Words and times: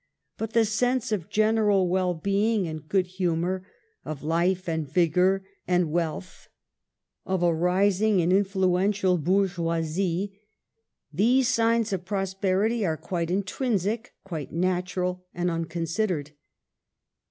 But 0.35 0.53
the 0.53 0.65
sense 0.65 1.11
of 1.11 1.29
general 1.29 1.87
well 1.87 2.15
being 2.15 2.67
and 2.67 2.89
good 2.89 3.05
humor, 3.05 3.67
of 4.03 4.23
life 4.23 4.67
and 4.67 4.91
vigor 4.91 5.45
and 5.67 5.91
wealth, 5.91 6.49
of 7.23 7.43
a 7.43 7.53
rising 7.53 8.19
and 8.19 8.33
influential 8.33 9.19
bourgeoisie,— 9.19 10.41
these 11.13 11.49
signs 11.49 11.93
of 11.93 12.03
prosperity 12.03 12.83
are 12.83 12.97
quite 12.97 13.29
intrinsic, 13.29 14.15
quite 14.23 14.51
natural 14.51 15.23
and 15.35 15.51
unconsidered. 15.51 16.31